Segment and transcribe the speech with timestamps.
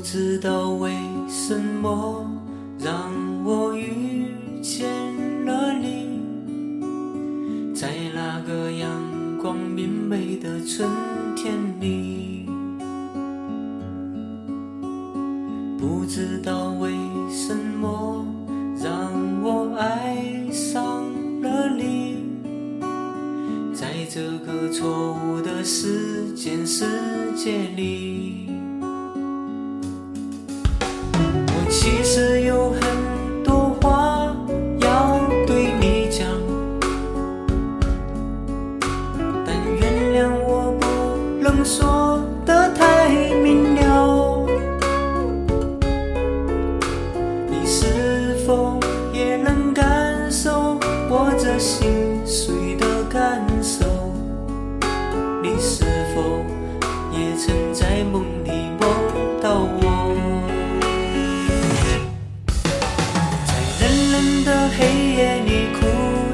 [0.00, 0.94] 不知道为
[1.28, 2.26] 什么
[2.78, 3.12] 让
[3.44, 4.88] 我遇见
[5.44, 6.18] 了你
[7.74, 8.90] 在那个阳
[9.36, 10.88] 光明媚的春
[11.36, 12.48] 天里。
[15.78, 16.92] 不知道为
[17.30, 18.24] 什么
[18.82, 19.12] 让
[19.42, 20.16] 我爱
[20.50, 21.04] 上
[21.42, 22.24] 了你
[23.74, 26.86] 在这个错误的时间世
[27.36, 28.59] 界里。
[31.70, 32.29] 其实
[64.78, 65.86] 黑夜里哭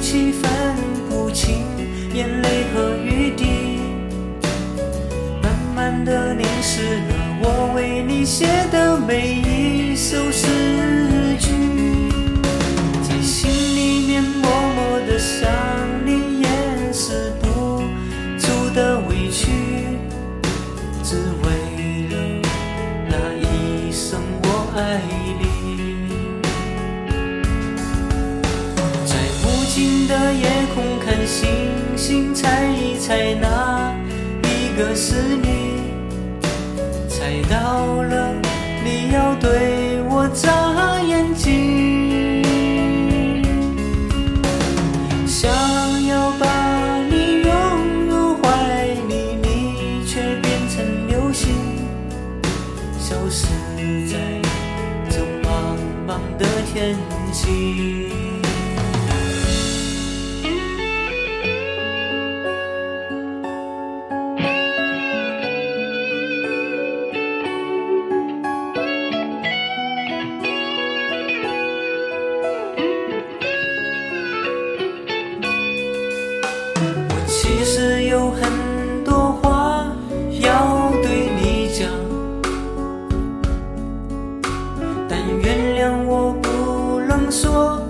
[0.00, 0.48] 泣，分
[1.08, 1.64] 不清
[2.14, 3.44] 眼泪和雨滴，
[5.42, 10.46] 慢慢的淋湿了我为你写的每一首诗
[11.38, 11.50] 句，
[13.02, 15.48] 在心里面默默的想
[16.04, 17.82] 你掩饰不
[18.38, 19.50] 住的委屈，
[21.02, 21.46] 只为
[22.08, 22.14] 了
[23.08, 24.46] 那一声我
[24.76, 25.00] 爱
[31.96, 33.94] 星星，猜一猜哪
[34.44, 35.82] 一个是你？
[37.08, 38.34] 猜到了，
[38.84, 42.42] 你要对我眨眼睛。
[45.26, 45.50] 想
[46.06, 47.50] 要把你拥
[48.08, 51.54] 入怀里，你却变成流星，
[52.98, 53.46] 消失
[54.08, 54.16] 在
[55.10, 56.96] 这茫茫的天
[57.32, 58.41] 际。
[77.08, 78.42] 我其实有很
[79.04, 79.86] 多话
[80.40, 81.88] 要对你讲，
[85.08, 87.80] 但原谅我不能说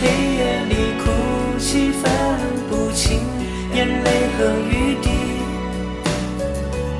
[0.00, 1.04] 黑夜里哭
[1.58, 2.10] 泣，分
[2.68, 3.20] 不清
[3.74, 5.10] 眼泪和雨滴，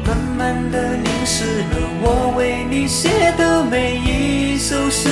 [0.06, 5.08] 慢慢的淋湿了我为你写的每一首诗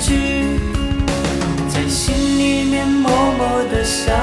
[0.00, 0.58] 句，
[1.68, 4.14] 在心里面默默的想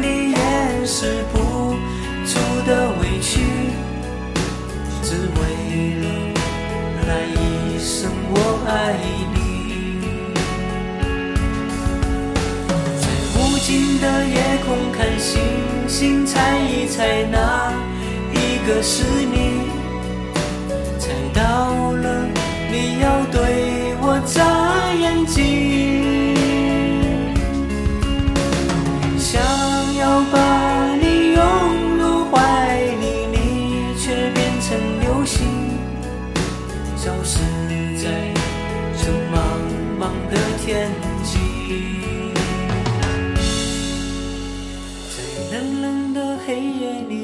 [0.00, 1.76] 你掩饰不
[2.26, 3.40] 住的委屈，
[5.02, 5.40] 只为
[6.00, 6.04] 了
[7.06, 8.34] 那一声我
[8.66, 8.72] 爱
[9.32, 9.33] 你。
[18.86, 19.64] 是你。
[20.98, 22.28] 猜到了
[22.70, 26.36] 你要对我眨眼睛
[29.18, 29.40] 想
[29.96, 31.40] 要把你拥
[31.96, 35.46] 入怀里你却变成流星
[36.94, 37.38] 消失
[37.96, 38.04] 在
[38.98, 39.34] 这茫
[39.98, 40.90] 茫的天
[41.22, 41.32] 际。
[45.10, 45.16] 在
[45.56, 47.23] 冷冷的黑夜里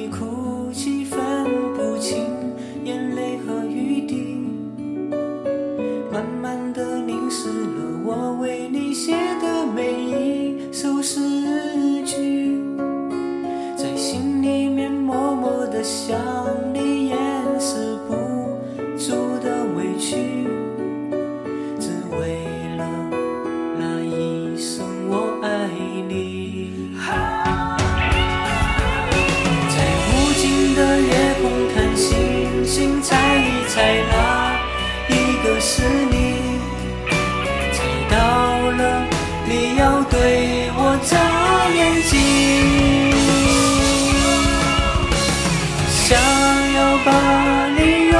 [47.04, 48.18] 把你拥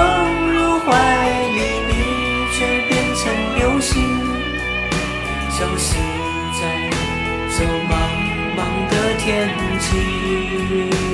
[0.53, 0.89] 入怀
[1.49, 1.93] 里你
[2.53, 3.21] 却变成
[3.57, 4.03] 流星
[5.51, 5.97] 消失
[6.61, 6.91] 在
[7.57, 7.93] 这茫
[8.57, 8.59] 茫
[8.91, 9.49] 的天
[9.79, 11.10] 际